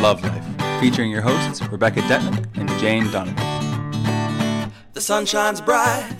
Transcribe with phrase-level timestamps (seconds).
[0.00, 4.72] Love Life, featuring your hosts Rebecca Detman and Jane Donovan.
[4.94, 6.16] The sun shines bright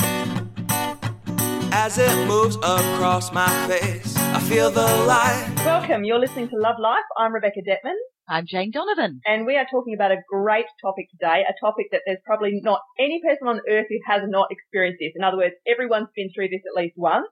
[1.73, 4.15] as it moves across my face.
[4.19, 5.51] I feel the light.
[5.65, 6.05] Welcome.
[6.05, 7.05] You're listening to Love Life.
[7.17, 7.97] I'm Rebecca Detman.
[8.29, 9.23] I'm Jane Donovan.
[9.25, 12.83] And we are talking about a great topic today, a topic that there's probably not
[12.99, 15.13] any person on earth who has not experienced this.
[15.17, 17.29] In other words, everyone's been through this at least once.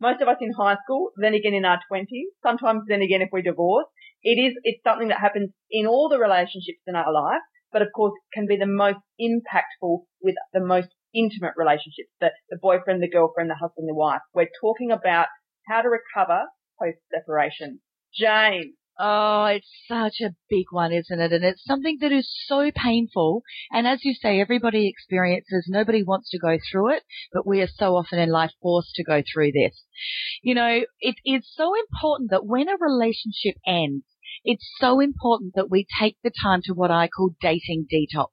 [0.00, 3.28] Most of us in high school, then again in our 20s, sometimes then again if
[3.30, 3.84] we divorce.
[4.22, 7.40] It is, it's something that happens in all the relationships in our life,
[7.72, 12.58] but of course can be the most impactful with the most intimate relationships, the, the
[12.60, 14.20] boyfriend, the girlfriend, the husband, the wife.
[14.34, 15.26] We're talking about
[15.66, 16.44] how to recover
[16.80, 17.80] post separation.
[18.14, 21.32] Jane, Oh, it's such a big one, isn't it?
[21.32, 23.42] And it's something that is so painful.
[23.72, 27.66] And as you say, everybody experiences, nobody wants to go through it, but we are
[27.66, 29.84] so often in life forced to go through this.
[30.42, 34.04] You know, it is so important that when a relationship ends,
[34.44, 38.28] it's so important that we take the time to what I call dating detox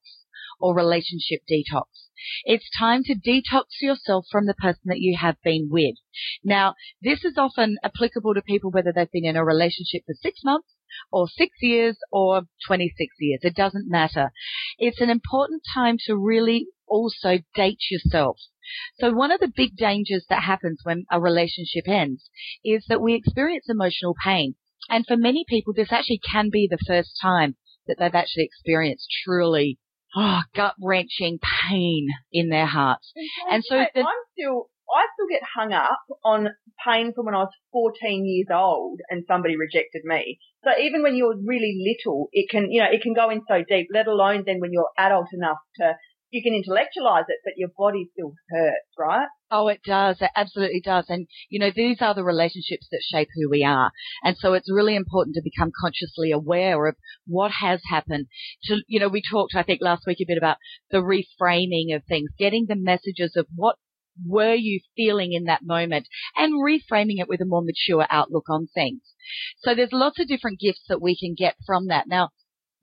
[0.60, 1.86] or relationship detox.
[2.46, 5.96] It's time to detox yourself from the person that you have been with.
[6.44, 10.42] Now, this is often applicable to people whether they've been in a relationship for six
[10.44, 10.76] months
[11.12, 13.42] or six years or 26 years.
[13.44, 14.32] It doesn't matter.
[14.78, 18.38] It's an important time to really also date yourself.
[19.00, 22.30] So one of the big dangers that happens when a relationship ends
[22.64, 24.56] is that we experience emotional pain.
[24.90, 27.56] And for many people, this actually can be the first time
[27.88, 29.80] that they've actually experienced truly
[30.18, 33.14] oh, gut wrenching pain in their hearts.
[33.52, 36.50] And so the, I'm still, I still get hung up on
[36.86, 40.40] pain from when I was 14 years old and somebody rejected me.
[40.64, 43.64] So even when you're really little, it can, you know, it can go in so
[43.68, 45.94] deep, let alone then when you're adult enough to
[46.30, 49.28] you can intellectualize it, but your body still hurts, right?
[49.50, 50.18] Oh, it does.
[50.20, 51.06] It absolutely does.
[51.08, 53.92] And, you know, these are the relationships that shape who we are.
[54.24, 58.28] And so it's really important to become consciously aware of what has happened.
[58.66, 60.58] To, you know, we talked, I think, last week a bit about
[60.92, 63.78] the reframing of things, getting the messages of what
[64.26, 68.68] were you feeling in that moment and reframing it with a more mature outlook on
[68.74, 69.02] things.
[69.60, 72.06] So there's lots of different gifts that we can get from that.
[72.08, 72.30] Now,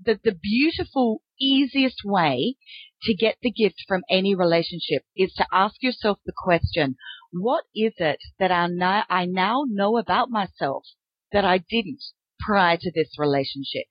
[0.03, 2.56] the, the beautiful, easiest way
[3.03, 6.97] to get the gift from any relationship is to ask yourself the question,
[7.32, 10.84] what is it that I now, I now know about myself
[11.33, 12.03] that I didn't
[12.41, 13.84] prior to this relationship?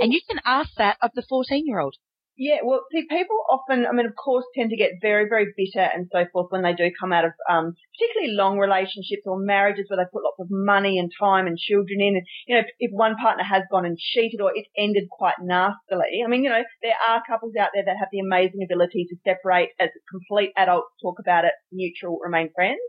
[0.00, 1.96] And you can ask that of the 14 year old.
[2.36, 5.84] Yeah, well, see, people often, I mean, of course, tend to get very, very bitter
[5.84, 9.84] and so forth when they do come out of, um, particularly long relationships or marriages
[9.88, 12.16] where they put lots of money and time and children in.
[12.16, 15.34] And, you know, if, if one partner has gone and cheated or it's ended quite
[15.42, 19.06] nastily, I mean, you know, there are couples out there that have the amazing ability
[19.10, 22.80] to separate as complete adults, talk about it, neutral, remain friends.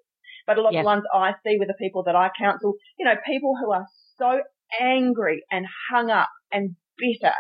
[0.48, 3.06] But a lot of the ones I see with the people that I counsel, you
[3.06, 3.88] know, people who are
[4.18, 4.42] so
[4.80, 7.34] angry and hung up and bitter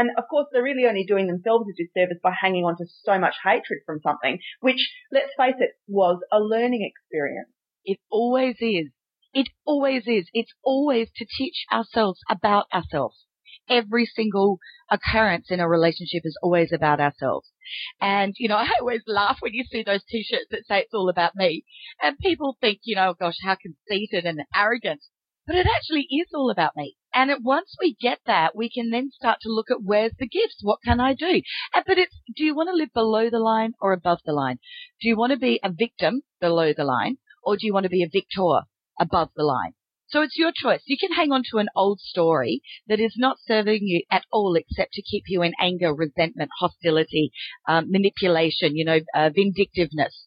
[0.00, 3.18] and of course, they're really only doing themselves a disservice by hanging on to so
[3.18, 7.50] much hatred from something, which, let's face it, was a learning experience.
[7.84, 8.86] It always is.
[9.34, 10.30] It always is.
[10.32, 13.26] It's always to teach ourselves about ourselves.
[13.68, 14.58] Every single
[14.90, 17.50] occurrence in a relationship is always about ourselves.
[18.00, 21.10] And, you know, I always laugh when you see those t-shirts that say it's all
[21.10, 21.64] about me.
[22.00, 25.02] And people think, you know, gosh, how conceited and arrogant.
[25.46, 26.96] But it actually is all about me.
[27.14, 30.58] And once we get that, we can then start to look at where's the gifts?
[30.62, 31.42] What can I do?
[31.74, 34.58] But it's, do you want to live below the line or above the line?
[35.00, 37.90] Do you want to be a victim below the line or do you want to
[37.90, 38.60] be a victor
[39.00, 39.74] above the line?
[40.10, 40.82] So it's your choice.
[40.86, 44.56] You can hang on to an old story that is not serving you at all
[44.56, 47.30] except to keep you in anger, resentment, hostility,
[47.68, 50.26] um, manipulation, you know, uh, vindictiveness.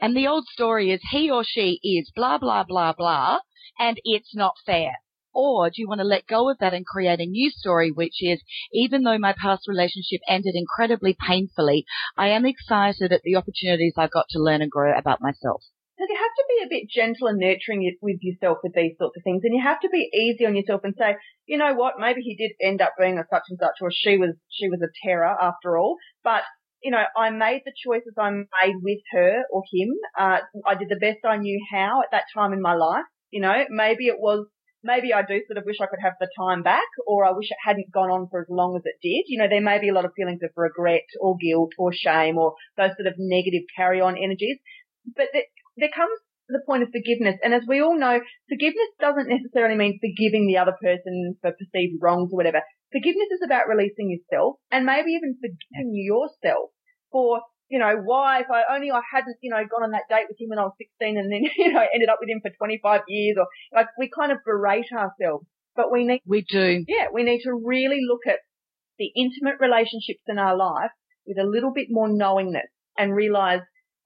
[0.00, 3.40] And the old story is he or she is blah, blah, blah, blah,
[3.78, 4.92] and it's not fair.
[5.34, 8.22] Or do you want to let go of that and create a new story, which
[8.22, 11.84] is even though my past relationship ended incredibly painfully,
[12.16, 15.62] I am excited at the opportunities I've got to learn and grow about myself.
[15.98, 19.16] So you have to be a bit gentle and nurturing with yourself with these sorts
[19.16, 21.16] of things, and you have to be easy on yourself and say,
[21.46, 24.16] you know what, maybe he did end up being a such and such, or she
[24.16, 26.42] was she was a terror after all, but
[26.82, 29.94] you know, I made the choices I made with her or him.
[30.18, 33.06] Uh, I did the best I knew how at that time in my life.
[33.30, 34.46] You know, maybe it was
[34.84, 37.50] maybe I do sort of wish I could have the time back or I wish
[37.50, 39.24] it hadn't gone on for as long as it did.
[39.26, 42.36] You know, there may be a lot of feelings of regret or guilt or shame
[42.38, 44.58] or those sort of negative carry on energies.
[45.16, 47.40] But there, there comes the point of forgiveness.
[47.42, 51.98] And as we all know, forgiveness doesn't necessarily mean forgiving the other person for perceived
[52.00, 52.60] wrongs or whatever.
[52.92, 56.70] Forgiveness is about releasing yourself and maybe even forgiving yourself
[57.10, 60.26] for you know, why if I only I hadn't, you know, gone on that date
[60.28, 62.50] with him when I was 16 and then, you know, ended up with him for
[62.56, 66.84] 25 years or like we kind of berate ourselves, but we need, we do.
[66.86, 68.40] Yeah, we need to really look at
[68.98, 70.92] the intimate relationships in our life
[71.26, 72.68] with a little bit more knowingness
[72.98, 73.60] and realize,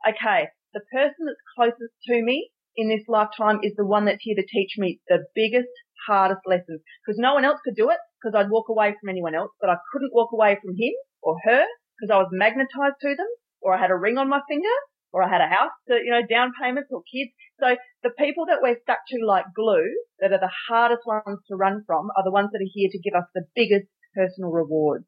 [0.06, 4.36] okay, the person that's closest to me in this lifetime is the one that's here
[4.36, 5.68] to teach me the biggest,
[6.06, 6.80] hardest lessons.
[7.04, 9.68] Because no one else could do it because I'd walk away from anyone else, but
[9.68, 11.64] I couldn't walk away from him or her
[11.98, 13.26] because I was magnetized to them
[13.68, 14.76] or I had a ring on my finger
[15.12, 17.36] or I had a house to, you know, down payments or kids.
[17.60, 21.56] So the people that we're stuck to like glue that are the hardest ones to
[21.56, 25.04] run from are the ones that are here to give us the biggest personal rewards.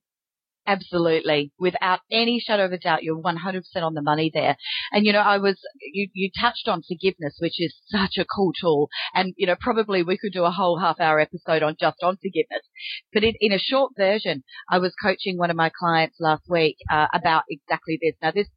[0.67, 1.53] Absolutely.
[1.59, 4.57] Without any shadow of a doubt, you're 100% on the money there.
[4.93, 8.53] And, you know, I was, you, you touched on forgiveness, which is such a cool
[8.61, 8.89] tool.
[9.15, 12.17] And, you know, probably we could do a whole half hour episode on just on
[12.17, 12.63] forgiveness.
[13.13, 16.77] But in, in a short version, I was coaching one of my clients last week
[16.91, 18.15] uh, about exactly this.
[18.23, 18.49] Now, this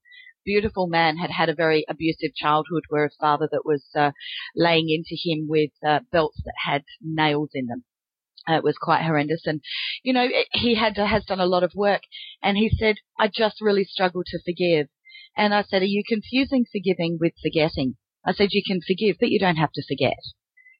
[0.45, 4.11] beautiful man had had a very abusive childhood where his father that was uh,
[4.55, 7.83] laying into him with uh, belts that had nails in them.
[8.49, 9.41] Uh, it was quite horrendous.
[9.45, 9.61] And,
[10.03, 12.01] you know, he had has done a lot of work.
[12.41, 14.87] And he said, I just really struggle to forgive.
[15.35, 17.95] And I said, are you confusing forgiving with forgetting?
[18.25, 20.19] I said, you can forgive, but you don't have to forget.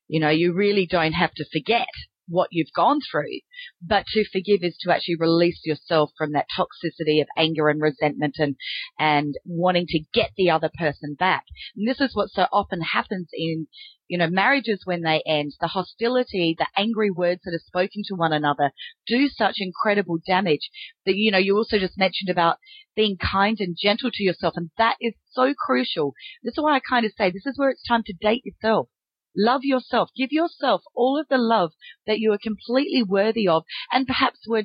[0.07, 1.87] You know, you really don't have to forget
[2.27, 3.39] what you've gone through,
[3.81, 8.35] but to forgive is to actually release yourself from that toxicity of anger and resentment
[8.37, 8.55] and,
[8.97, 11.43] and wanting to get the other person back.
[11.75, 13.67] And this is what so often happens in,
[14.07, 15.53] you know, marriages when they end.
[15.59, 18.71] The hostility, the angry words that are spoken to one another
[19.07, 20.69] do such incredible damage
[21.05, 22.57] that, you know, you also just mentioned about
[22.95, 24.53] being kind and gentle to yourself.
[24.55, 26.13] And that is so crucial.
[26.43, 28.87] This is why I kind of say this is where it's time to date yourself.
[29.35, 30.09] Love yourself.
[30.15, 31.73] Give yourself all of the love
[32.05, 34.63] that you are completely worthy of and perhaps were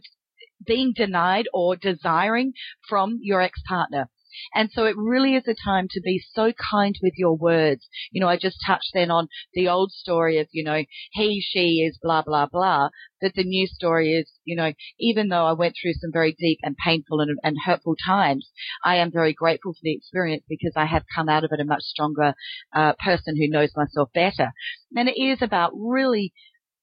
[0.67, 2.53] being denied or desiring
[2.89, 4.11] from your ex-partner.
[4.55, 7.89] And so it really is a time to be so kind with your words.
[8.11, 11.87] You know, I just touched then on the old story of, you know, he, she
[11.87, 12.89] is blah, blah, blah.
[13.21, 16.59] That the new story is, you know, even though I went through some very deep
[16.63, 18.49] and painful and, and hurtful times,
[18.85, 21.65] I am very grateful for the experience because I have come out of it a
[21.65, 22.35] much stronger
[22.75, 24.53] uh, person who knows myself better.
[24.95, 26.33] And it is about really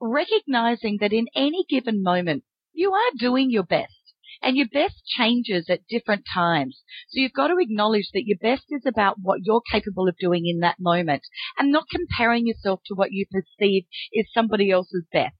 [0.01, 2.43] recognizing that in any given moment,
[2.73, 3.94] you are doing your best
[4.41, 6.81] and your best changes at different times.
[7.09, 10.43] So you've got to acknowledge that your best is about what you're capable of doing
[10.45, 11.23] in that moment
[11.57, 15.35] and not comparing yourself to what you perceive is somebody else's best.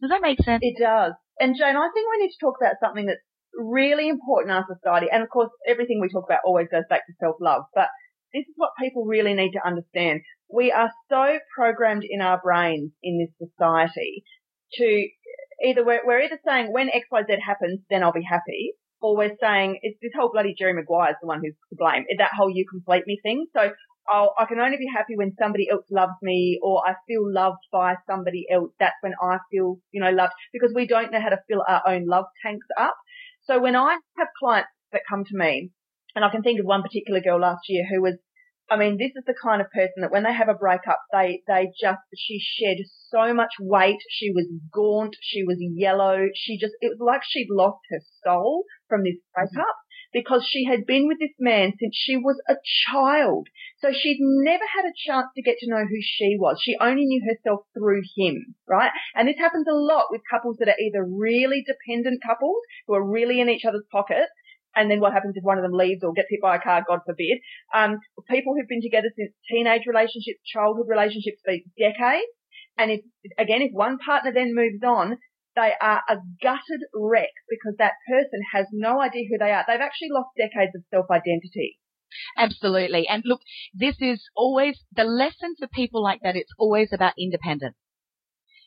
[0.00, 0.60] Does that make sense?
[0.62, 1.12] It does.
[1.38, 3.20] And Jane, I think we need to talk about something that's
[3.54, 5.06] really important in our society.
[5.10, 7.88] And of course, everything we talk about always goes back to self-love, but
[8.32, 10.20] this is what people really need to understand.
[10.48, 14.24] We are so programmed in our brains in this society
[14.74, 15.08] to
[15.64, 19.16] either we're, we're either saying when X, Y, Z happens, then I'll be happy, or
[19.16, 22.04] we're saying it's this whole bloody Jerry Maguire is the one who's to blame.
[22.08, 23.46] It's that whole you complete me thing.
[23.56, 23.70] So
[24.08, 27.64] I'll, I can only be happy when somebody else loves me or I feel loved
[27.72, 28.72] by somebody else.
[28.78, 31.82] That's when I feel, you know, loved because we don't know how to fill our
[31.86, 32.94] own love tanks up.
[33.44, 35.70] So when I have clients that come to me,
[36.14, 38.18] and I can think of one particular girl last year who was
[38.70, 41.42] I mean, this is the kind of person that when they have a breakup, they,
[41.48, 42.78] they just, she shed
[43.10, 43.98] so much weight.
[44.08, 45.16] She was gaunt.
[45.20, 46.28] She was yellow.
[46.36, 49.54] She just, it was like she'd lost her soul from this mm-hmm.
[49.56, 49.76] breakup
[50.12, 52.54] because she had been with this man since she was a
[52.90, 53.48] child.
[53.80, 56.60] So she'd never had a chance to get to know who she was.
[56.62, 58.90] She only knew herself through him, right?
[59.14, 63.04] And this happens a lot with couples that are either really dependent couples who are
[63.04, 64.28] really in each other's pocket
[64.74, 66.84] and then what happens if one of them leaves or gets hit by a car,
[66.86, 67.38] God forbid.
[67.74, 67.98] Um,
[68.28, 72.30] people who've been together since teenage relationships, childhood relationships for decades,
[72.78, 73.00] and if,
[73.38, 75.18] again, if one partner then moves on,
[75.56, 79.64] they are a gutted wreck because that person has no idea who they are.
[79.66, 81.78] They've actually lost decades of self-identity.
[82.36, 83.06] Absolutely.
[83.08, 83.40] And look,
[83.74, 86.36] this is always the lesson for people like that.
[86.36, 87.76] It's always about independence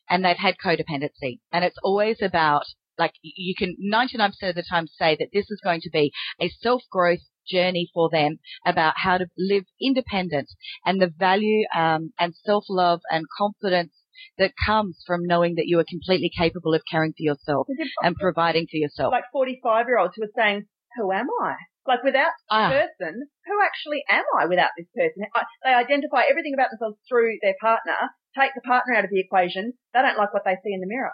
[0.09, 2.63] and they've had codependency and it's always about
[2.97, 6.49] like you can 99% of the time say that this is going to be a
[6.61, 7.19] self-growth
[7.49, 10.49] journey for them about how to live independent
[10.85, 13.93] and the value um, and self-love and confidence
[14.37, 17.67] that comes from knowing that you are completely capable of caring for yourself
[18.01, 19.11] and providing for yourself.
[19.11, 21.55] Like 45 year olds who are saying, who am I?
[21.85, 22.69] Like without this ah.
[22.69, 25.27] person, who actually am I without this person?
[25.65, 29.73] They identify everything about themselves through their partner, take the partner out of the equation.
[29.93, 31.11] They don't like what they see in the mirror.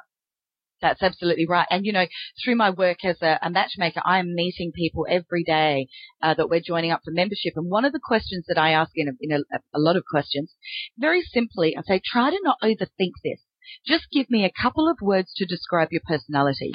[0.82, 1.68] That's absolutely right.
[1.70, 2.06] And you know,
[2.44, 5.88] through my work as a, a matchmaker, I am meeting people every day
[6.22, 7.54] uh, that we're joining up for membership.
[7.56, 10.04] And one of the questions that I ask in, a, in a, a lot of
[10.10, 10.54] questions,
[10.98, 13.42] very simply, I say, try to not overthink this.
[13.86, 16.72] Just give me a couple of words to describe your personality.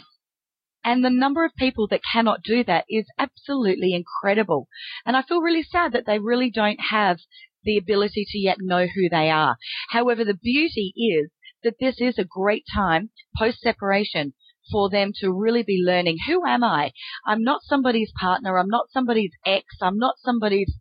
[0.84, 4.68] And the number of people that cannot do that is absolutely incredible.
[5.06, 7.18] And I feel really sad that they really don't have
[7.64, 9.56] the ability to yet know who they are.
[9.88, 11.30] However, the beauty is
[11.64, 14.34] that this is a great time post separation
[14.70, 16.92] for them to really be learning who am I?
[17.26, 18.58] I'm not somebody's partner.
[18.58, 19.64] I'm not somebody's ex.
[19.82, 20.72] I'm not somebody's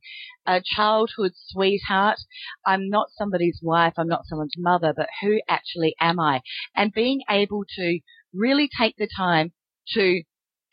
[0.46, 2.18] uh, childhood sweetheart.
[2.66, 3.94] I'm not somebody's wife.
[3.98, 6.42] I'm not someone's mother, but who actually am I?
[6.76, 8.00] And being able to
[8.34, 9.52] really take the time
[9.94, 10.24] to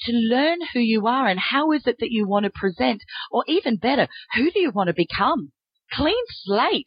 [0.02, 3.45] to learn who you are and how is it that you want to present, or
[3.47, 5.52] even better, who do you want to become?
[5.93, 6.87] Clean slate.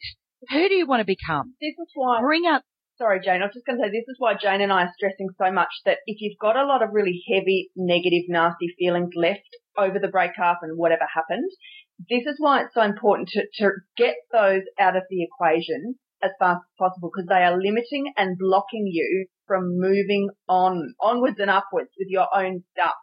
[0.50, 1.54] Who do you want to become?
[1.60, 2.20] This is why.
[2.20, 2.62] Bring up
[2.96, 3.42] Sorry, Jane.
[3.42, 5.50] I was just going to say this is why Jane and I are stressing so
[5.50, 9.98] much that if you've got a lot of really heavy, negative, nasty feelings left over
[9.98, 11.50] the breakup and whatever happened,
[12.08, 16.30] this is why it's so important to, to get those out of the equation as
[16.38, 21.50] fast as possible because they are limiting and blocking you from moving on, onwards and
[21.50, 22.94] upwards with your own stuff.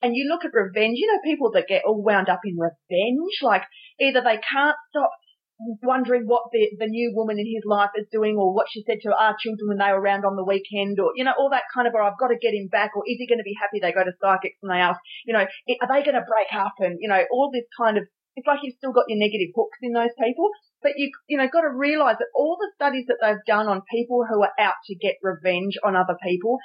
[0.00, 3.34] And you look at revenge, you know, people that get all wound up in revenge,
[3.42, 3.64] like
[3.98, 5.10] either they can't stop
[5.58, 9.02] wondering what the, the new woman in his life is doing or what she said
[9.02, 11.66] to our children when they were around on the weekend or, you know, all that
[11.74, 13.58] kind of, or I've got to get him back or is he going to be
[13.58, 16.54] happy they go to psychics and they ask, you know, are they going to break
[16.54, 18.04] up and, you know, all this kind of,
[18.36, 20.46] it's like you've still got your negative hooks in those people.
[20.80, 23.82] But you, you know, got to realize that all the studies that they've done on
[23.90, 26.58] people who are out to get revenge on other people,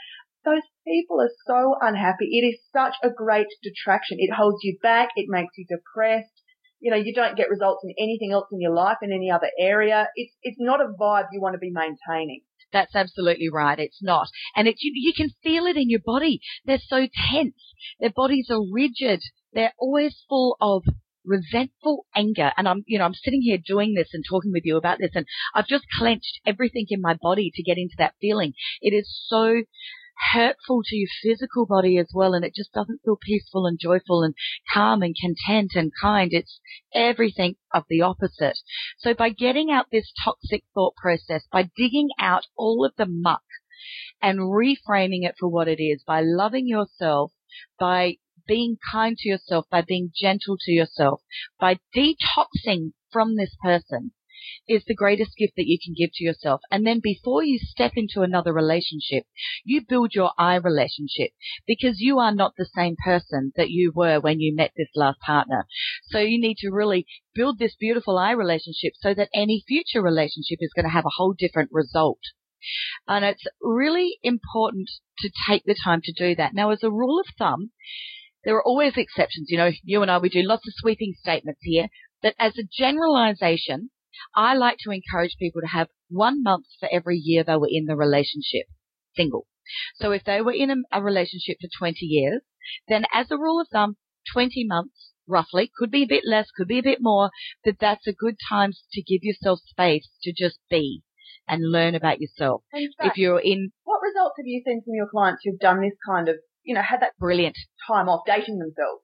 [0.46, 2.30] those people are so unhappy.
[2.30, 4.18] It is such a great detraction.
[4.20, 5.10] It holds you back.
[5.16, 6.43] It makes you depressed
[6.84, 9.50] you know, you don't get results in anything else in your life in any other
[9.58, 10.08] area.
[10.16, 12.42] It's, it's not a vibe you want to be maintaining.
[12.74, 13.80] That's absolutely right.
[13.80, 14.28] It's not.
[14.54, 16.42] And it, you, you can feel it in your body.
[16.66, 17.56] They're so tense.
[18.02, 19.22] Their bodies are rigid.
[19.54, 20.84] They're always full of
[21.24, 22.52] resentful anger.
[22.58, 25.12] And I'm, you know, I'm sitting here doing this and talking with you about this
[25.14, 25.26] and
[25.56, 28.54] I've just clenched everything in my body to get into that feeling.
[28.82, 29.62] It is so
[30.34, 34.24] hurtful to your physical body as well and it just doesn't feel peaceful and joyful
[34.24, 34.36] and
[34.74, 36.32] calm and content and kind.
[36.34, 36.60] It's
[36.94, 38.58] everything of the opposite.
[38.98, 43.44] So by getting out this toxic thought process, by digging out all of the muck
[44.22, 47.32] and reframing it for what it is, by loving yourself,
[47.78, 48.18] by
[48.48, 51.22] being kind to yourself, by being gentle to yourself,
[51.60, 54.12] by detoxing from this person,
[54.68, 56.62] is the greatest gift that you can give to yourself.
[56.72, 59.24] And then before you step into another relationship,
[59.64, 61.32] you build your I relationship
[61.68, 65.20] because you are not the same person that you were when you met this last
[65.20, 65.66] partner.
[66.10, 70.60] So you need to really build this beautiful I relationship so that any future relationship
[70.62, 72.20] is going to have a whole different result.
[73.08, 76.54] And it's really important to take the time to do that.
[76.54, 77.72] Now, as a rule of thumb,
[78.46, 79.48] there are always exceptions.
[79.50, 81.88] You know, you and I, we do lots of sweeping statements here,
[82.22, 83.90] but as a generalization,
[84.36, 87.86] I like to encourage people to have one month for every year they were in
[87.86, 88.68] the relationship,
[89.16, 89.48] single.
[89.96, 92.42] So if they were in a, a relationship for 20 years,
[92.88, 93.98] then as a rule of thumb,
[94.34, 97.30] 20 months roughly, could be a bit less, could be a bit more,
[97.64, 101.02] but that's a good time to give yourself space to just be
[101.48, 102.64] and learn about yourself.
[102.72, 105.98] Fact, if you're in what results have you seen from your clients who've done this
[106.08, 109.04] kind of, you know, had that brilliant time off dating themselves?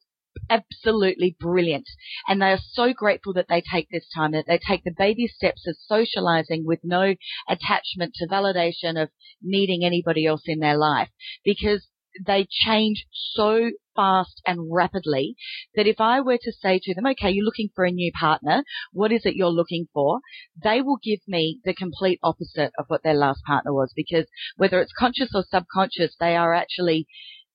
[0.49, 1.87] Absolutely brilliant.
[2.27, 5.27] And they are so grateful that they take this time, that they take the baby
[5.27, 7.15] steps of socializing with no
[7.47, 9.09] attachment to validation of
[9.41, 11.09] needing anybody else in their life
[11.43, 11.87] because
[12.25, 15.35] they change so fast and rapidly
[15.75, 18.63] that if I were to say to them, okay, you're looking for a new partner,
[18.91, 20.19] what is it you're looking for?
[20.61, 24.25] They will give me the complete opposite of what their last partner was because
[24.57, 27.07] whether it's conscious or subconscious, they are actually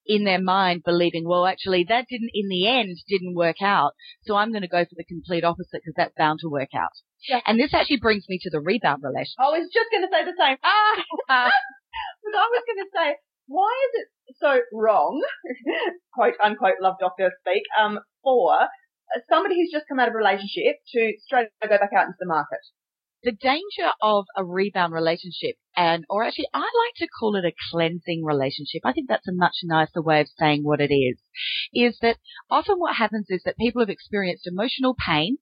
[0.07, 3.93] in their mind believing, well, actually that didn't, in the end, didn't work out.
[4.23, 6.93] So I'm going to go for the complete opposite because that's bound to work out.
[7.29, 7.41] Yeah.
[7.47, 9.41] And this actually brings me to the rebound relationship.
[9.41, 10.57] I was just going to say the same.
[10.63, 10.97] Ah!
[11.29, 15.23] but I was going to say, why is it so wrong,
[16.15, 18.57] quote unquote love doctor speak, um, for
[19.29, 22.27] somebody who's just come out of a relationship to straight go back out into the
[22.27, 22.61] market?
[23.25, 27.53] The danger of a rebound relationship and or actually I like to call it a
[27.71, 28.83] cleansing relationship.
[28.85, 31.19] I think that's a much nicer way of saying what it is.
[31.73, 32.19] Is that
[32.51, 35.39] often what happens is that people have experienced emotional pain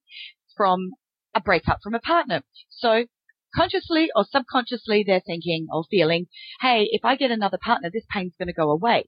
[0.55, 0.91] from
[1.35, 2.41] a breakup from a partner.
[2.69, 3.05] So
[3.55, 6.27] consciously or subconsciously they're thinking or feeling,
[6.61, 9.05] hey, if I get another partner, this pain's going to go away.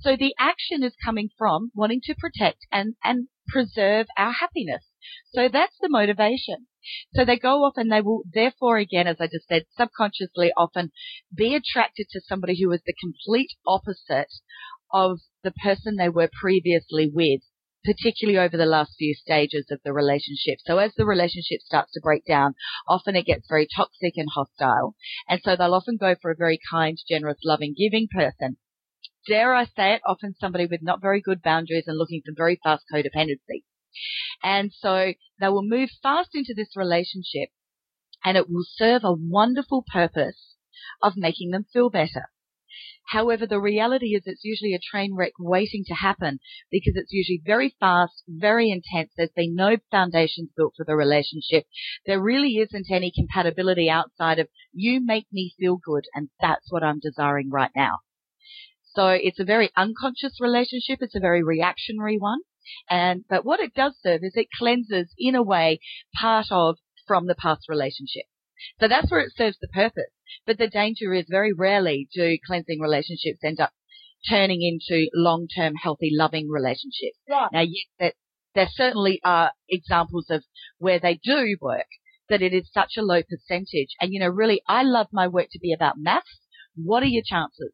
[0.00, 4.84] So the action is coming from wanting to protect and, and preserve our happiness.
[5.32, 6.66] So that's the motivation.
[7.14, 10.92] So they go off and they will therefore again, as I just said, subconsciously often
[11.34, 14.32] be attracted to somebody who is the complete opposite
[14.92, 17.42] of the person they were previously with
[17.84, 20.58] particularly over the last few stages of the relationship.
[20.64, 22.54] So as the relationship starts to break down,
[22.86, 24.94] often it gets very toxic and hostile.
[25.28, 28.58] And so they'll often go for a very kind, generous, loving, giving person.
[29.26, 32.60] Dare I say it, often somebody with not very good boundaries and looking for very
[32.62, 33.64] fast codependency.
[34.42, 37.50] And so they will move fast into this relationship
[38.24, 40.56] and it will serve a wonderful purpose
[41.02, 42.30] of making them feel better.
[43.08, 46.38] However, the reality is it's usually a train wreck waiting to happen
[46.70, 49.10] because it's usually very fast, very intense.
[49.16, 51.66] There's been no foundations built for the relationship.
[52.06, 56.84] There really isn't any compatibility outside of you make me feel good and that's what
[56.84, 57.98] I'm desiring right now.
[58.94, 60.98] So it's a very unconscious relationship.
[61.00, 62.40] It's a very reactionary one.
[62.88, 65.80] And, but what it does serve is it cleanses in a way
[66.20, 66.76] part of
[67.06, 68.24] from the past relationship.
[68.78, 70.10] So that's where it serves the purpose.
[70.46, 73.72] But the danger is very rarely do cleansing relationships end up
[74.28, 77.18] turning into long-term healthy loving relationships.
[77.28, 77.48] Right.
[77.52, 78.14] Now, yes, that,
[78.54, 80.44] there certainly are examples of
[80.78, 81.86] where they do work,
[82.28, 83.94] but it is such a low percentage.
[84.00, 86.40] And you know, really, I love my work to be about maths.
[86.76, 87.72] What are your chances?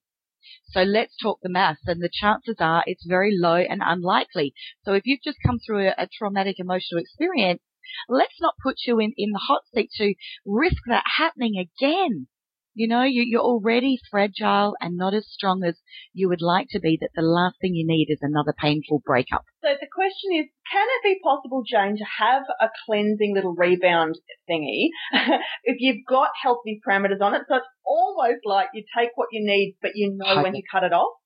[0.70, 4.54] So let's talk the maths and the chances are it's very low and unlikely.
[4.84, 7.62] So if you've just come through a, a traumatic emotional experience,
[8.08, 12.28] let's not put you in, in the hot seat to risk that happening again.
[12.76, 15.80] You know, you, you're already fragile and not as strong as
[16.12, 19.44] you would like to be that the last thing you need is another painful breakup.
[19.64, 24.16] So the question is, can it be possible, Jane, to have a cleansing little rebound
[24.48, 24.88] thingy
[25.64, 27.42] if you've got healthy parameters on it?
[27.48, 30.82] So it's almost like you take what you need, but you know when to cut
[30.84, 31.16] it off.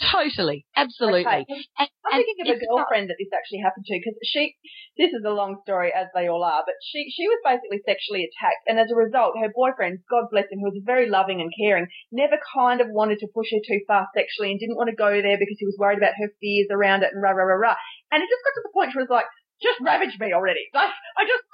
[0.00, 1.28] Totally, absolutely.
[1.28, 1.44] Okay.
[1.76, 4.56] And, I'm and thinking of a girlfriend that this actually happened to because she,
[4.96, 8.24] this is a long story as they all are, but she, she was basically sexually
[8.24, 11.52] attacked and as a result her boyfriend, God bless him, who was very loving and
[11.52, 14.96] caring, never kind of wanted to push her too far sexually and didn't want to
[14.96, 17.60] go there because he was worried about her fears around it and rah, rah, rah,
[17.60, 17.78] rah.
[18.08, 19.28] And it just got to the point where it was like,
[19.60, 20.64] just ravage me already.
[20.80, 21.44] Like, I just,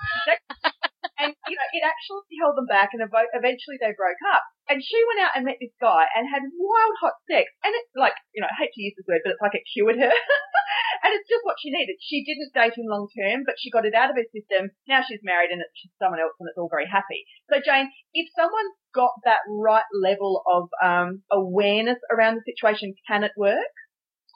[1.18, 4.46] and you know, it actually held them back and eventually they broke up.
[4.66, 7.46] And she went out and met this guy and had wild hot sex.
[7.62, 9.66] And it's like, you know, I hate to use this word, but it's like it
[9.70, 10.10] cured her.
[11.02, 12.02] and it's just what she needed.
[12.02, 14.74] She didn't date him long term, but she got it out of her system.
[14.90, 17.24] Now she's married and it's someone else and it's all very happy.
[17.46, 23.22] So Jane, if someone's got that right level of um, awareness around the situation, can
[23.22, 23.70] it work?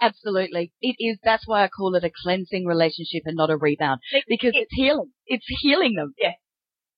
[0.01, 0.73] Absolutely.
[0.81, 4.01] It is, that's why I call it a cleansing relationship and not a rebound.
[4.29, 5.13] Because it's healing.
[5.27, 6.15] It's healing them.
[6.19, 6.37] Yes.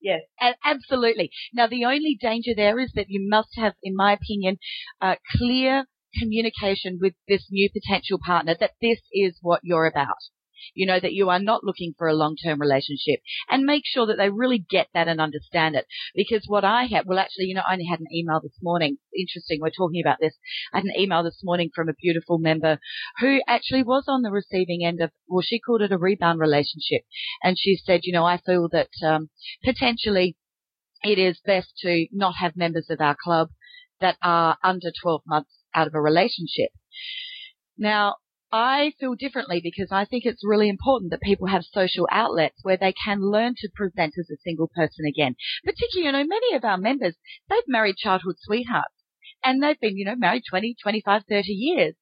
[0.03, 0.21] Yes.
[0.39, 1.31] A- absolutely.
[1.55, 4.59] Now the only danger there is that you must have, in my opinion,
[5.01, 5.87] uh, clear
[6.19, 10.19] communication with this new potential partner that this is what you're about.
[10.75, 13.21] You know, that you are not looking for a long-term relationship
[13.51, 15.87] and make sure that they really get that and understand it.
[16.15, 18.99] Because what I had, well actually, you know, I only had an email this morning.
[19.17, 19.59] Interesting.
[19.61, 20.35] We're talking about this.
[20.73, 22.79] I had an email this morning from a beautiful member
[23.21, 27.03] who actually was on the receiving end of, well, she called it a rebound relationship.
[27.43, 29.31] And she said, you know, I feel that, um,
[29.65, 30.37] potentially
[31.03, 33.49] it is best to not have members of our club
[34.01, 36.71] that are under 12 months out of a relationship.
[37.79, 38.17] Now,
[38.53, 42.77] I feel differently because I think it's really important that people have social outlets where
[42.77, 45.37] they can learn to present as a single person again.
[45.65, 47.17] Particularly, you know, many of our members,
[47.49, 48.95] they've married childhood sweethearts
[49.43, 51.95] and they've been, you know, married 20, 25, 30 years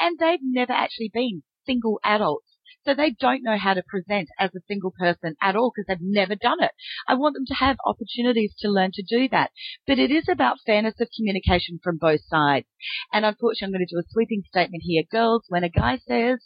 [0.00, 2.47] and they've never actually been single adults.
[2.84, 5.98] So they don't know how to present as a single person at all because they've
[6.00, 6.72] never done it.
[7.06, 9.50] I want them to have opportunities to learn to do that.
[9.86, 12.66] But it is about fairness of communication from both sides.
[13.12, 15.02] And unfortunately, I'm going to do a sweeping statement here.
[15.10, 16.38] Girls, when a guy says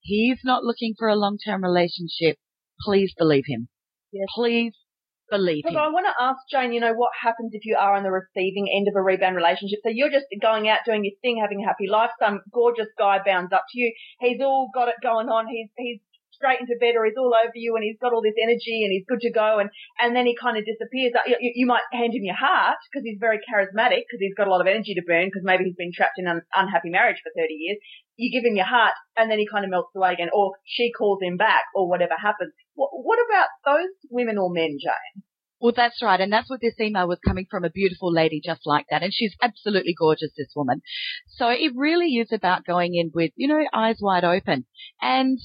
[0.00, 2.38] he's not looking for a long-term relationship,
[2.80, 3.68] please believe him.
[4.12, 4.26] Yes.
[4.34, 4.74] Please
[5.32, 5.76] believe him.
[5.76, 8.68] I want to ask Jane, you know, what happens if you are on the receiving
[8.68, 9.80] end of a rebound relationship?
[9.82, 12.10] So you're just going out doing your thing, having a happy life.
[12.20, 13.92] Some gorgeous guy bounds up to you.
[14.20, 15.48] He's all got it going on.
[15.48, 16.00] He's he's
[16.42, 18.90] straight into bed or he's all over you and he's got all this energy and
[18.90, 19.70] he's good to go and
[20.02, 21.14] and then he kind of disappears.
[21.26, 24.48] You, you you might hand him your heart because he's very charismatic because he's got
[24.48, 27.22] a lot of energy to burn because maybe he's been trapped in an unhappy marriage
[27.22, 27.78] for 30 years.
[28.16, 30.90] You give him your heart and then he kind of melts away again or she
[30.90, 32.52] calls him back or whatever happens.
[32.74, 35.22] What, about those women or men, Jane?
[35.60, 36.20] Well, that's right.
[36.20, 39.02] And that's what this email was coming from a beautiful lady just like that.
[39.02, 40.82] And she's absolutely gorgeous, this woman.
[41.28, 44.66] So it really is about going in with, you know, eyes wide open.
[45.00, 45.38] And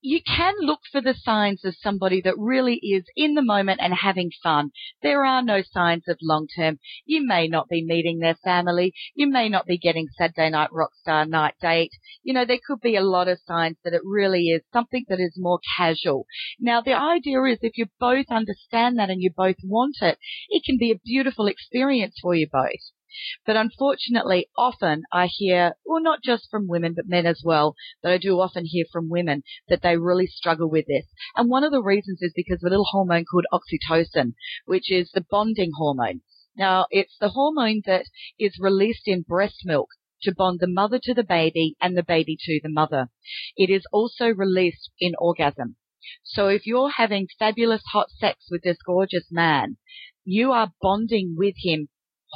[0.00, 3.92] you can look for the signs of somebody that really is in the moment and
[3.94, 4.70] having fun.
[5.02, 6.78] There are no signs of long term.
[7.04, 8.94] You may not be meeting their family.
[9.14, 11.92] You may not be getting Saturday night rock star night date.
[12.22, 15.20] You know, there could be a lot of signs that it really is something that
[15.20, 16.26] is more casual.
[16.60, 20.62] Now, the idea is if you both understand that and you both want it, it
[20.64, 22.97] can be a beautiful experience for you both.
[23.46, 28.12] But unfortunately, often I hear, well, not just from women, but men as well, but
[28.12, 31.06] I do often hear from women that they really struggle with this.
[31.34, 34.34] And one of the reasons is because of a little hormone called oxytocin,
[34.66, 36.20] which is the bonding hormone.
[36.56, 38.06] Now, it's the hormone that
[38.38, 39.88] is released in breast milk
[40.22, 43.08] to bond the mother to the baby and the baby to the mother.
[43.56, 45.76] It is also released in orgasm.
[46.22, 49.76] So if you're having fabulous hot sex with this gorgeous man,
[50.24, 51.88] you are bonding with him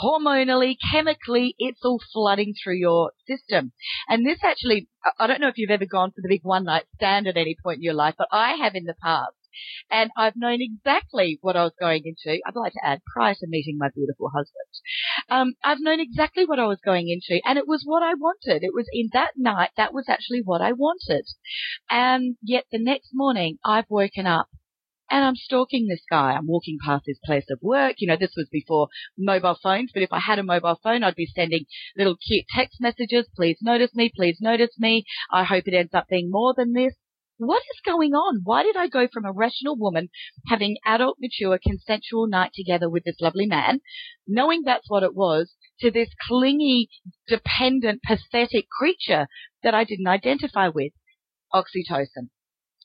[0.02, 3.72] hormonally, chemically, it's all flooding through your system.
[4.08, 6.84] And this actually, I don't know if you've ever gone for the big one night
[6.94, 9.32] stand at any point in your life, but I have in the past.
[9.90, 12.40] And I've known exactly what I was going into.
[12.46, 14.64] I'd like to add prior to meeting my beautiful husband.
[15.28, 18.62] Um, I've known exactly what I was going into and it was what I wanted.
[18.62, 21.26] It was in that night, that was actually what I wanted.
[21.90, 24.48] And yet the next morning I've woken up
[25.12, 26.32] and I'm stalking this guy.
[26.32, 27.96] I'm walking past his place of work.
[27.98, 31.14] You know, this was before mobile phones, but if I had a mobile phone, I'd
[31.14, 31.66] be sending
[31.98, 33.28] little cute text messages.
[33.36, 34.10] Please notice me.
[34.16, 35.04] Please notice me.
[35.30, 36.94] I hope it ends up being more than this.
[37.36, 38.40] What is going on?
[38.44, 40.08] Why did I go from a rational woman
[40.48, 43.80] having adult, mature, consensual night together with this lovely man,
[44.26, 46.88] knowing that's what it was, to this clingy,
[47.28, 49.26] dependent, pathetic creature
[49.62, 50.92] that I didn't identify with?
[51.52, 52.30] Oxytocin.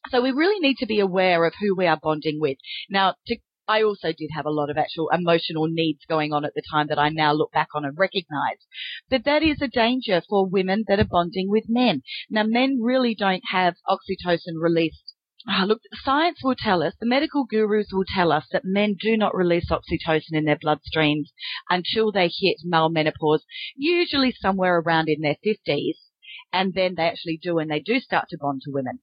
[0.10, 2.58] So we really need to be aware of who we are bonding with.
[2.90, 6.54] Now, to, I also did have a lot of actual emotional needs going on at
[6.54, 8.66] the time that I now look back on and recognize
[9.10, 12.04] But that is a danger for women that are bonding with men.
[12.30, 15.14] Now, men really don't have oxytocin released
[15.50, 19.16] Oh, look, science will tell us, the medical gurus will tell us that men do
[19.16, 21.30] not release oxytocin in their bloodstreams
[21.70, 25.96] until they hit male menopause, usually somewhere around in their 50s.
[26.52, 29.00] And then they actually do, and they do start to bond to women.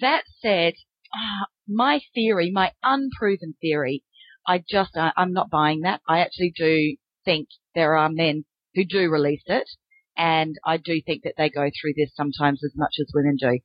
[0.00, 0.74] That said,
[1.12, 4.04] uh, my theory, my unproven theory,
[4.46, 6.00] I just, I, I'm not buying that.
[6.08, 9.68] I actually do think there are men who do release it.
[10.16, 13.60] And I do think that they go through this sometimes as much as women do.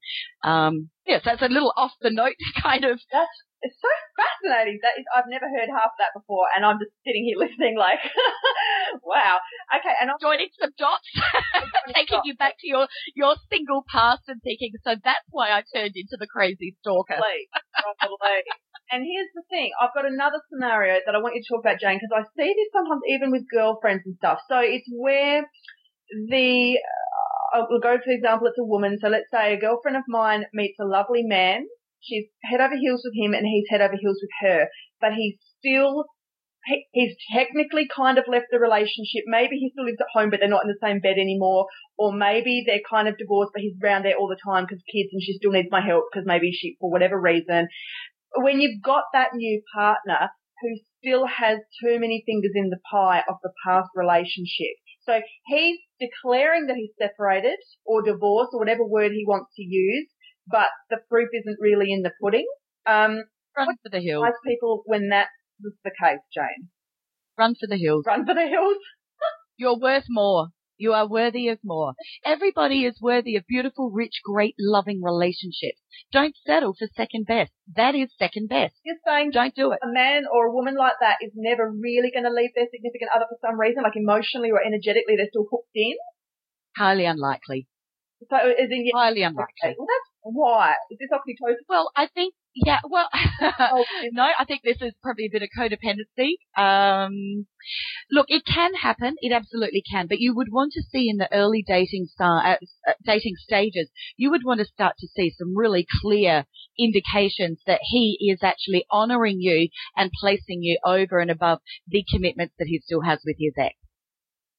[0.47, 2.99] Um, yes, that's a little off the note kind of.
[3.63, 3.87] It's so
[4.19, 4.83] fascinating.
[4.83, 7.79] That is, I've never heard half of that before, and I'm just sitting here listening,
[7.79, 8.03] like,
[9.07, 9.39] wow.
[9.71, 11.07] Okay, and I'm joining some dots,
[11.95, 12.27] taking dots.
[12.27, 14.75] you back to your your single past and thinking.
[14.83, 17.15] So that's why I turned into the crazy stalker.
[17.15, 17.47] Probably,
[18.03, 18.39] probably.
[18.91, 21.79] and here's the thing: I've got another scenario that I want you to talk about,
[21.79, 24.43] Jane, because I see this sometimes even with girlfriends and stuff.
[24.51, 25.47] So it's where
[26.11, 26.83] the
[27.55, 28.99] uh, will go for example, it's a woman.
[28.99, 31.63] So let's say a girlfriend of mine meets a lovely man
[32.03, 34.67] She's head over heels with him and he's head over heels with her,
[34.99, 36.05] but he's still
[36.91, 39.23] he's technically kind of left the relationship.
[39.27, 41.67] Maybe he still lives at home, but they're not in the same bed anymore.
[41.97, 45.09] Or maybe they're kind of divorced, but he's around there all the time because kids
[45.11, 47.67] and she still needs my help because maybe she, for whatever reason.
[48.35, 50.29] When you've got that new partner
[50.61, 54.79] who still has too many fingers in the pie of the past relationship.
[55.05, 60.07] So he's declaring that he's separated or divorced or whatever word he wants to use,
[60.47, 62.47] but the proof isn't really in the pudding.
[62.85, 63.23] Um,
[63.55, 64.23] Run for the hills.
[64.23, 65.27] Most people when that
[65.61, 66.69] was the case, Jane.
[67.37, 68.03] Run for the hills.
[68.05, 68.77] Run for the hills.
[69.57, 70.49] You're worth more.
[70.77, 71.93] You are worthy of more.
[72.25, 75.79] Everybody is worthy of beautiful, rich, great, loving relationships.
[76.11, 77.51] Don't settle for second best.
[77.75, 78.73] That is second best.
[78.83, 79.79] You're saying don't do it.
[79.83, 83.11] A man or a woman like that is never really going to leave their significant
[83.15, 85.93] other for some reason, like emotionally or energetically, they're still hooked in.
[86.75, 87.67] Highly unlikely.
[88.29, 89.75] So, is highly unlikely.
[89.77, 90.73] Well, that's why?
[90.89, 91.55] Is this oxytocin?
[91.67, 93.07] Well, I think, yeah, well,
[93.41, 96.35] oh, no, I think this is probably a bit of codependency.
[96.57, 97.45] Um,
[98.09, 99.15] look, it can happen.
[99.19, 100.07] It absolutely can.
[100.07, 102.57] But you would want to see in the early dating star, uh,
[102.87, 106.45] uh, dating stages, you would want to start to see some really clear
[106.79, 112.53] indications that he is actually honoring you and placing you over and above the commitments
[112.59, 113.75] that he still has with his ex.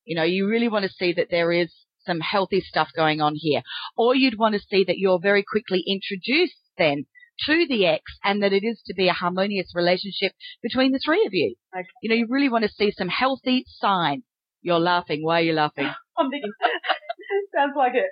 [0.04, 1.72] You know, you really want to see that there is
[2.06, 3.62] some healthy stuff going on here.
[3.96, 7.06] Or you'd want to see that you're very quickly introduced then
[7.46, 11.24] to the ex and that it is to be a harmonious relationship between the three
[11.26, 11.54] of you.
[11.74, 11.86] Okay.
[12.02, 14.22] You know, you really want to see some healthy signs.
[14.62, 15.22] You're laughing.
[15.22, 15.90] Why are you laughing?
[16.18, 16.52] I'm thinking,
[17.54, 18.06] sounds like it,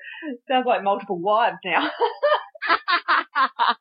[0.51, 1.87] sounds like multiple wives now.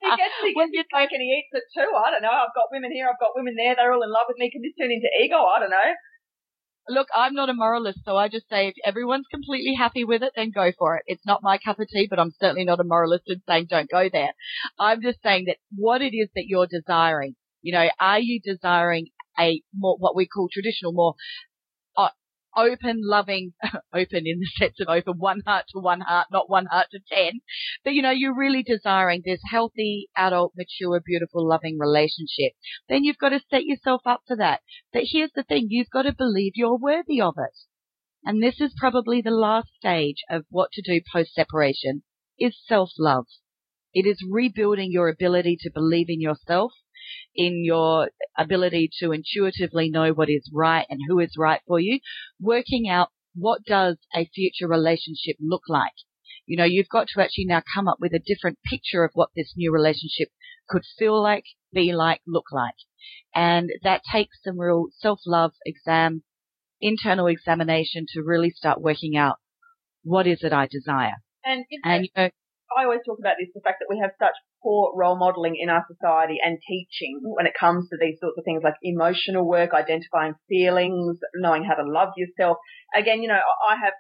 [0.01, 1.89] he gets, he gets his cake and he eats it too.
[1.89, 2.29] I don't know.
[2.29, 3.09] I've got women here.
[3.09, 3.75] I've got women there.
[3.75, 4.51] They're all in love with me.
[4.51, 5.41] Can this turn into ego?
[5.41, 5.91] I don't know.
[6.89, 10.33] Look, I'm not a moralist, so I just say if everyone's completely happy with it,
[10.35, 11.03] then go for it.
[11.05, 13.89] It's not my cup of tea, but I'm certainly not a moralist in saying don't
[13.89, 14.33] go there.
[14.79, 17.35] I'm just saying that what it is that you're desiring.
[17.61, 19.07] You know, are you desiring
[19.39, 21.13] a more, what we call traditional, more
[22.55, 23.53] open, loving,
[23.93, 26.99] open in the sense of open one heart to one heart, not one heart to
[27.11, 27.41] ten.
[27.83, 32.53] But you know, you're really desiring this healthy, adult, mature, beautiful, loving relationship.
[32.89, 34.61] Then you've got to set yourself up for that.
[34.93, 37.57] But here's the thing, you've got to believe you're worthy of it.
[38.23, 42.03] And this is probably the last stage of what to do post separation
[42.39, 43.25] is self-love.
[43.93, 46.73] It is rebuilding your ability to believe in yourself
[47.35, 51.99] in your ability to intuitively know what is right and who is right for you,
[52.39, 55.93] working out what does a future relationship look like.
[56.45, 59.29] You know, you've got to actually now come up with a different picture of what
[59.35, 60.29] this new relationship
[60.67, 62.75] could feel like, be like, look like.
[63.33, 66.23] And that takes some real self-love exam
[66.81, 69.37] internal examination to really start working out
[70.03, 71.17] what is it I desire.
[71.43, 72.29] And, And, you know,
[72.77, 75.69] I always talk about this, the fact that we have such poor role modeling in
[75.69, 79.73] our society and teaching when it comes to these sorts of things like emotional work,
[79.73, 82.57] identifying feelings, knowing how to love yourself.
[82.95, 83.93] Again, you know, I have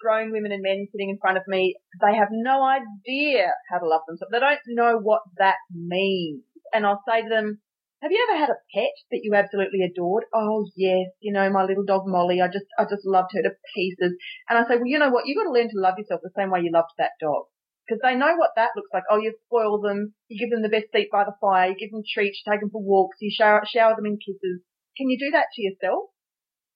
[0.00, 1.76] grown women and men sitting in front of me.
[2.00, 4.30] They have no idea how to love themselves.
[4.32, 6.42] They don't know what that means.
[6.72, 7.60] And I'll say to them,
[8.02, 10.24] have you ever had a pet that you absolutely adored?
[10.32, 13.50] Oh yes, you know, my little dog Molly, I just, I just loved her to
[13.74, 14.14] pieces.
[14.48, 15.26] And I say, well, you know what?
[15.26, 17.46] You've got to learn to love yourself the same way you loved that dog
[17.88, 19.04] because they know what that looks like.
[19.10, 21.90] Oh, you spoil them, you give them the best seat by the fire, you give
[21.90, 24.60] them treats, you take them for walks, you shower, shower them in kisses.
[24.96, 26.12] Can you do that to yourself?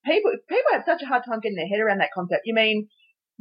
[0.04, 2.42] People, people have such a hard time getting their head around that concept.
[2.48, 2.88] You mean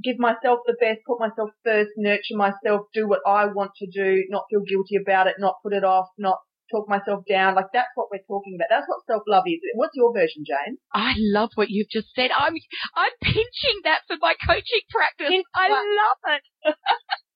[0.03, 4.25] give myself the best, put myself first, nurture myself, do what I want to do,
[4.29, 6.37] not feel guilty about it, not put it off, not
[6.71, 7.55] talk myself down.
[7.55, 8.71] Like that's what we're talking about.
[8.71, 9.59] That's what self-love is.
[9.75, 10.77] What's your version, Jane?
[10.93, 12.31] I love what you've just said.
[12.35, 12.55] I'm
[12.95, 15.29] I'm pinching that for my coaching practice.
[15.29, 16.75] Pinch I love it.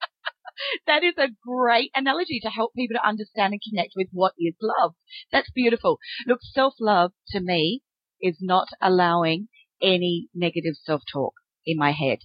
[0.87, 4.55] that is a great analogy to help people to understand and connect with what is
[4.61, 4.93] love.
[5.31, 5.99] That's beautiful.
[6.27, 7.81] Look, self-love to me
[8.21, 9.47] is not allowing
[9.81, 11.33] any negative self-talk
[11.65, 12.19] in my head.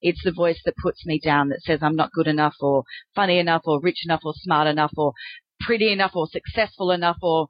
[0.00, 3.38] It's the voice that puts me down that says I'm not good enough or funny
[3.38, 5.12] enough or rich enough or smart enough or
[5.60, 7.48] pretty enough or successful enough or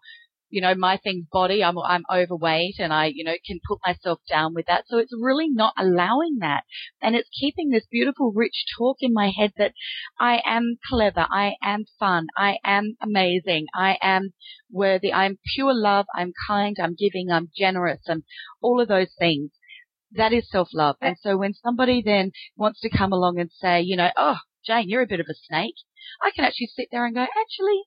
[0.54, 4.20] you know my thing's body I'm I'm overweight and I you know can put myself
[4.30, 4.84] down with that.
[4.86, 6.62] So it's really not allowing that.
[7.02, 9.72] And it's keeping this beautiful rich talk in my head that
[10.20, 14.32] I am clever I am fun I am amazing I am
[14.70, 18.22] worthy I'm pure love I'm kind I'm giving I'm generous and
[18.62, 19.50] all of those things.
[20.12, 23.80] That is self love and so when somebody then wants to come along and say
[23.80, 25.74] you know oh Jane you're a bit of a snake
[26.22, 27.82] I can actually sit there and go actually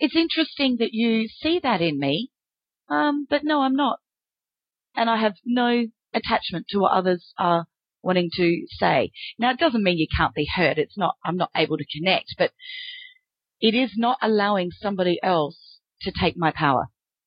[0.00, 2.30] it's interesting that you see that in me,
[2.88, 3.98] um, but no, I'm not.
[4.96, 7.66] And I have no attachment to what others are
[8.02, 9.12] wanting to say.
[9.38, 10.78] Now, it doesn't mean you can't be hurt.
[10.78, 12.50] It's not, I'm not able to connect, but
[13.60, 16.86] it is not allowing somebody else to take my power.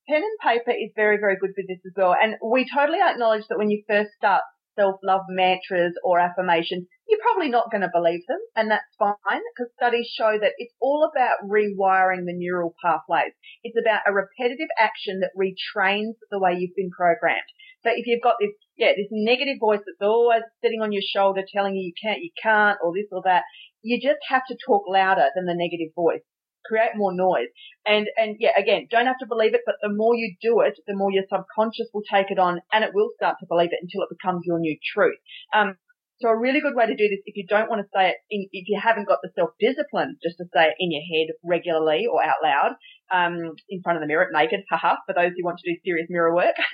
[0.09, 2.15] pen and paper is very, very good for this as well.
[2.19, 4.41] And we totally acknowledge that when you first start
[4.75, 9.71] self-love mantras or affirmations, you're probably not going to believe them, and that's fine because
[9.75, 13.33] studies show that it's all about rewiring the neural pathways.
[13.63, 17.49] It's about a repetitive action that retrains the way you've been programmed.
[17.83, 21.43] So if you've got this, yeah, this negative voice that's always sitting on your shoulder
[21.53, 23.43] telling you you can't, you can't, or this or that,
[23.81, 26.23] you just have to talk louder than the negative voice
[26.65, 27.49] create more noise.
[27.85, 30.79] And, and yeah, again, don't have to believe it, but the more you do it,
[30.87, 33.79] the more your subconscious will take it on and it will start to believe it
[33.81, 35.19] until it becomes your new truth.
[35.53, 35.75] Um,
[36.21, 38.15] so a really good way to do this, if you don't want to say it,
[38.29, 42.05] in, if you haven't got the self-discipline, just to say it in your head regularly
[42.07, 42.75] or out loud,
[43.11, 46.07] um, in front of the mirror, naked, haha, for those who want to do serious
[46.09, 46.55] mirror work.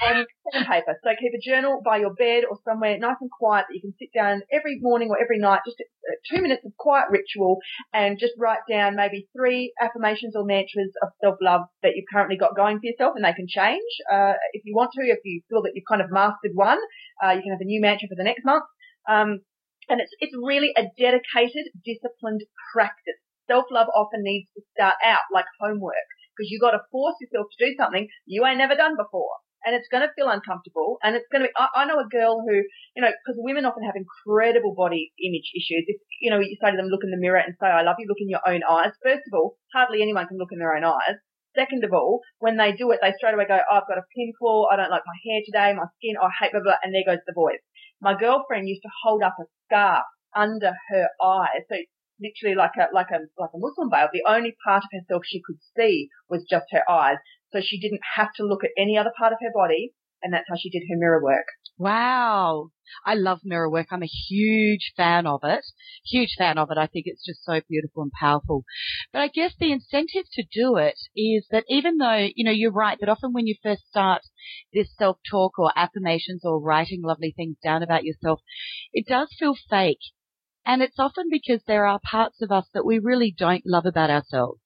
[0.00, 0.98] and pen and paper.
[1.02, 3.94] So keep a journal by your bed or somewhere nice and quiet that you can
[3.98, 7.58] sit down every morning or every night, just uh, two minutes of quiet ritual
[7.92, 12.56] and just write down maybe three affirmations or mantras of self-love that you've currently got
[12.56, 15.62] going for yourself and they can change, uh, if you want to, if you feel
[15.62, 16.78] that you've kind of mastered one,
[17.24, 18.64] uh, you can have a new mantra for the next month.
[19.08, 19.40] Um,
[19.88, 22.42] and it's, it's really a dedicated, disciplined
[22.74, 23.20] practice.
[23.46, 25.94] Self-love often needs to start out like homework
[26.36, 29.30] because you've got to force yourself to do something you ain't never done before.
[29.66, 31.02] And it's going to feel uncomfortable.
[31.02, 32.62] And it's going to be, I, I know a girl who,
[32.94, 35.90] you know, because women often have incredible body image issues.
[35.90, 37.98] If, you know, you say to them, look in the mirror and say, I love
[37.98, 38.94] you, look in your own eyes.
[39.02, 41.18] First of all, hardly anyone can look in their own eyes.
[41.58, 44.06] Second of all, when they do it, they straight away go, oh, I've got a
[44.14, 44.68] pimple.
[44.70, 46.14] I don't like my hair today, my skin.
[46.20, 47.64] Oh, I hate blah, blah, and there goes the voice.
[48.00, 50.04] My girlfriend used to hold up a scarf
[50.36, 51.64] under her eye.
[51.66, 51.76] So
[52.20, 54.08] literally like a, like a, like a Muslim veil.
[54.12, 57.16] The only part of herself she could see was just her eyes.
[57.52, 59.92] So she didn't have to look at any other part of her body.
[60.22, 61.44] And that's how she did her mirror work.
[61.78, 62.70] Wow.
[63.04, 63.88] I love mirror work.
[63.90, 65.64] I'm a huge fan of it.
[66.06, 66.78] Huge fan of it.
[66.78, 68.64] I think it's just so beautiful and powerful.
[69.12, 72.72] But I guess the incentive to do it is that even though, you know, you're
[72.72, 74.22] right that often when you first start
[74.72, 78.40] this self-talk or affirmations or writing lovely things down about yourself,
[78.94, 80.00] it does feel fake.
[80.64, 84.10] And it's often because there are parts of us that we really don't love about
[84.10, 84.60] ourselves.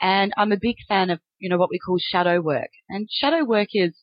[0.00, 2.70] And I'm a big fan of, you know, what we call shadow work.
[2.88, 3.94] And shadow work is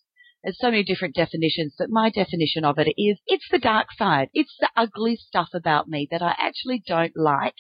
[0.44, 4.30] there's so many different definitions, but my definition of it is it's the dark side.
[4.34, 7.56] It's the ugly stuff about me that I actually don't like.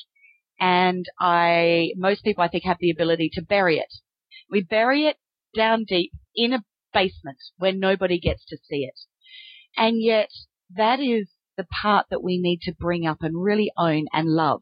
[0.59, 3.93] And I, most people I think have the ability to bury it.
[4.49, 5.17] We bury it
[5.55, 8.99] down deep in a basement where nobody gets to see it.
[9.77, 10.29] And yet
[10.75, 14.61] that is the part that we need to bring up and really own and love.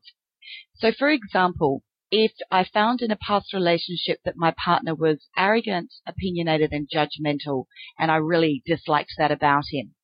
[0.76, 5.94] So for example, if I found in a past relationship that my partner was arrogant,
[6.06, 7.66] opinionated, and judgmental,
[8.00, 9.96] and I really disliked that about him,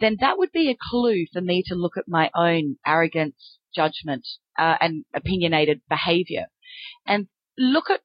[0.00, 4.26] then that would be a clue for me to look at my own arrogance, judgment,
[4.58, 6.46] uh, and opinionated behavior
[7.06, 8.00] and look at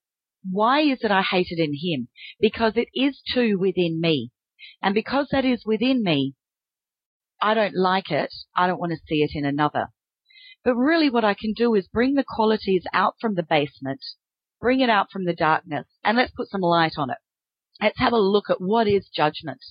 [0.50, 2.08] why is it I hate it in him?
[2.40, 4.32] Because it is too within me.
[4.82, 6.36] And because that is within me,
[7.42, 8.34] I don't like it.
[8.56, 9.88] I don't want to see it in another.
[10.66, 14.04] But really what I can do is bring the qualities out from the basement,
[14.60, 17.20] bring it out from the darkness, and let's put some light on it.
[17.80, 19.64] Let's have a look at what is judgment.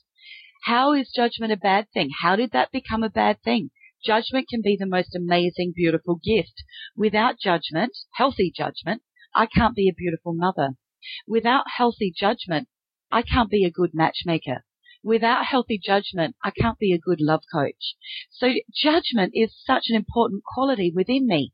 [0.67, 2.11] How is judgment a bad thing?
[2.23, 3.71] How did that become a bad thing?
[4.07, 6.63] Judgment can be the most amazing, beautiful gift.
[6.97, 9.03] Without judgment, healthy judgment,
[9.35, 10.75] I can't be a beautiful mother.
[11.27, 12.69] Without healthy judgment,
[13.11, 14.65] I can't be a good matchmaker.
[15.05, 17.95] Without healthy judgment, I can't be a good love coach.
[18.31, 21.53] So judgment is such an important quality within me.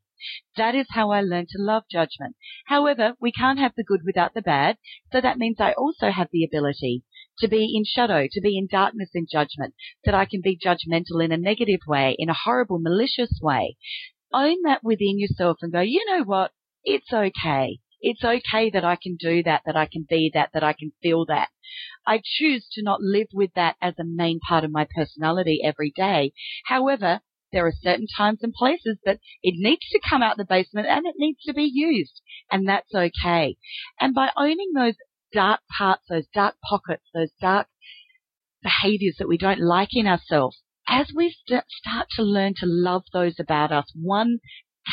[0.55, 2.37] That is how I learned to love judgment.
[2.67, 4.77] However, we can't have the good without the bad,
[5.11, 7.03] so that means I also have the ability
[7.39, 9.73] to be in shadow, to be in darkness in judgment,
[10.05, 13.75] that I can be judgmental in a negative way, in a horrible, malicious way.
[14.31, 16.53] Own that within yourself and go, you know what?
[16.85, 17.80] It's okay.
[18.01, 20.91] It's okay that I can do that, that I can be that, that I can
[21.01, 21.49] feel that.
[22.05, 25.91] I choose to not live with that as a main part of my personality every
[25.95, 26.33] day.
[26.65, 30.87] However, there are certain times and places that it needs to come out the basement
[30.87, 32.21] and it needs to be used.
[32.51, 33.57] And that's okay.
[33.99, 34.95] And by owning those
[35.33, 37.67] dark parts, those dark pockets, those dark
[38.63, 43.03] behaviors that we don't like in ourselves, as we st- start to learn to love
[43.13, 44.39] those about us, one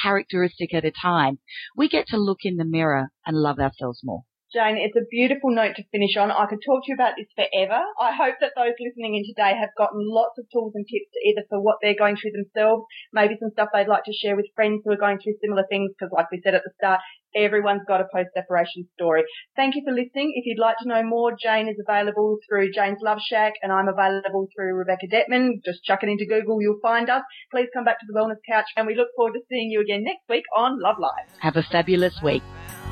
[0.03, 1.39] characteristic at a time,
[1.77, 4.23] we get to look in the mirror and love ourselves more.
[4.49, 6.33] Jane, it's a beautiful note to finish on.
[6.33, 7.85] I could talk to you about this forever.
[8.01, 11.45] I hope that those listening in today have gotten lots of tools and tips either
[11.53, 14.81] for what they're going through themselves, maybe some stuff they'd like to share with friends
[14.85, 17.05] who are going through similar things, because like we said at the start,
[17.37, 19.29] everyone's got a post-separation story.
[19.53, 20.33] Thank you for listening.
[20.33, 23.93] If you'd like to know more, Jane is available through Jane's Love Shack and I'm
[23.93, 25.61] available through Rebecca Dettman.
[25.61, 27.21] Just chuck it into Google, you'll find us.
[27.53, 30.05] Please come back to the Wellness Couch and we look forward to seeing you again
[30.05, 31.29] next week on Love Life.
[31.41, 32.43] Have a fabulous week.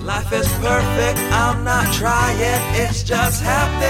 [0.03, 2.39] Life is perfect, I'm not trying,
[2.75, 3.81] it's just happening.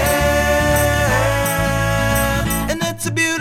[2.71, 3.36] And it's a beautiful